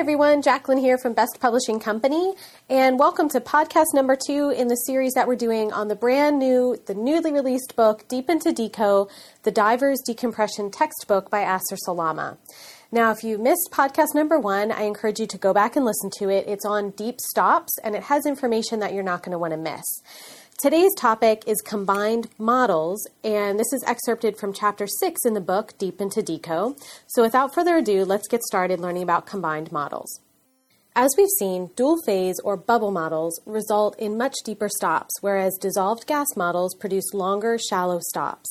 [0.00, 2.34] everyone, Jacqueline here from Best Publishing Company,
[2.68, 6.40] and welcome to podcast number two in the series that we're doing on the brand
[6.40, 9.08] new, the newly released book, Deep into Deco,
[9.44, 12.38] The Diver's Decompression Textbook by Asser Salama.
[12.90, 16.10] Now, if you missed podcast number one, I encourage you to go back and listen
[16.18, 16.48] to it.
[16.48, 19.56] It's on deep stops, and it has information that you're not going to want to
[19.56, 19.84] miss.
[20.64, 25.76] Today's topic is combined models, and this is excerpted from chapter 6 in the book,
[25.76, 26.74] Deep into Deco.
[27.06, 30.22] So without further ado, let's get started learning about combined models.
[30.96, 36.06] As we've seen, dual phase or bubble models result in much deeper stops, whereas dissolved
[36.06, 38.48] gas models produce longer, shallow stops.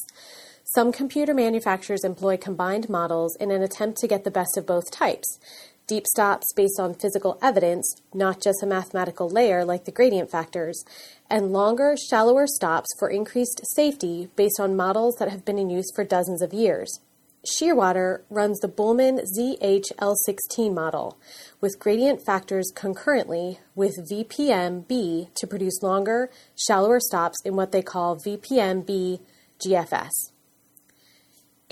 [0.65, 4.91] Some computer manufacturers employ combined models in an attempt to get the best of both
[4.91, 5.39] types
[5.87, 10.83] deep stops based on physical evidence, not just a mathematical layer like the gradient factors,
[11.29, 15.91] and longer, shallower stops for increased safety based on models that have been in use
[15.93, 16.99] for dozens of years.
[17.45, 21.17] Shearwater runs the Bühlmann ZHL16 model
[21.59, 28.15] with gradient factors concurrently with VPM-B to produce longer, shallower stops in what they call
[28.15, 29.19] VPM-B
[29.59, 30.32] GFS.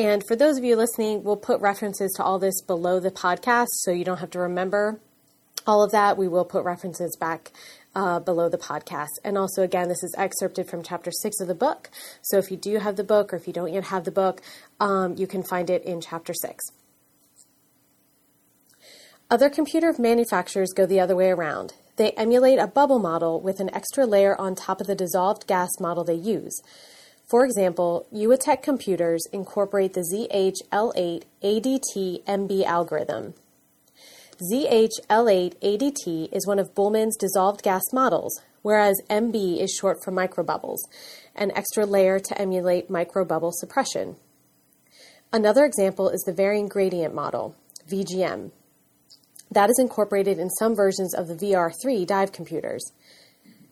[0.01, 3.67] And for those of you listening, we'll put references to all this below the podcast
[3.83, 4.99] so you don't have to remember
[5.67, 6.17] all of that.
[6.17, 7.51] We will put references back
[7.93, 9.19] uh, below the podcast.
[9.23, 11.91] And also, again, this is excerpted from chapter six of the book.
[12.23, 14.41] So if you do have the book or if you don't yet have the book,
[14.79, 16.65] um, you can find it in chapter six.
[19.29, 21.75] Other computer manufacturers go the other way around.
[21.97, 25.69] They emulate a bubble model with an extra layer on top of the dissolved gas
[25.79, 26.59] model they use.
[27.31, 33.35] For example, UWATEC computers incorporate the ZH-L8 ADT MB algorithm.
[34.51, 40.79] ZH-L8 ADT is one of Bühlmann's dissolved gas models, whereas MB is short for microbubbles,
[41.33, 44.17] an extra layer to emulate microbubble suppression.
[45.31, 47.55] Another example is the varying gradient model,
[47.89, 48.51] VGM.
[49.49, 52.91] That is incorporated in some versions of the VR3 dive computers.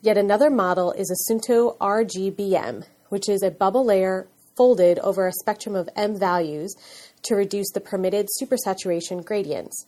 [0.00, 4.26] Yet another model is a Suunto RGBM, which is a bubble layer
[4.56, 6.74] folded over a spectrum of M values
[7.22, 9.86] to reduce the permitted supersaturation gradients.